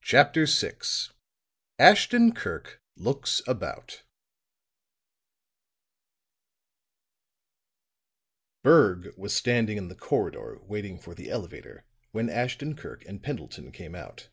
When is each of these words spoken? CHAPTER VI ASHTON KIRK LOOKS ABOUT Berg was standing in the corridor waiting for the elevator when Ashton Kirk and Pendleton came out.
CHAPTER 0.00 0.46
VI 0.46 0.78
ASHTON 1.78 2.32
KIRK 2.32 2.80
LOOKS 2.96 3.42
ABOUT 3.46 4.02
Berg 8.62 9.12
was 9.18 9.36
standing 9.36 9.76
in 9.76 9.88
the 9.88 9.94
corridor 9.94 10.58
waiting 10.62 10.98
for 10.98 11.14
the 11.14 11.28
elevator 11.30 11.84
when 12.12 12.30
Ashton 12.30 12.76
Kirk 12.76 13.04
and 13.04 13.22
Pendleton 13.22 13.72
came 13.72 13.94
out. 13.94 14.30